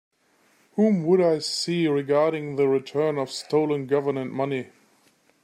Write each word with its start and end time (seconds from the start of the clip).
Whom 0.77 1.05
would 1.05 1.21
I 1.21 1.37
see 1.37 1.87
regarding 1.87 2.55
the 2.55 2.67
return 2.67 3.19
of 3.19 3.29
stolen 3.29 3.85
Government 3.85 4.31
money? 4.33 4.69